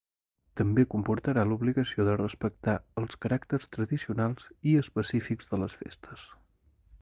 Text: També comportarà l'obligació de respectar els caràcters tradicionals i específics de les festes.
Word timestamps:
També 0.59 0.85
comportarà 0.93 1.43
l'obligació 1.49 2.05
de 2.07 2.15
respectar 2.21 2.75
els 3.03 3.19
caràcters 3.27 3.69
tradicionals 3.77 4.49
i 4.73 4.75
específics 4.85 5.53
de 5.53 5.61
les 5.67 5.77
festes. 5.85 6.27